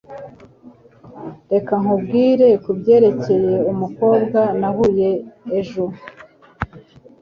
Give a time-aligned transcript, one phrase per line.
[1.53, 5.09] Reka nkubwire kubyerekeye umukobwa nahuye
[5.59, 5.83] ejo.